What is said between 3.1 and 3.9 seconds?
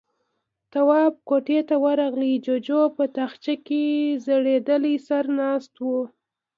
تاخچه کې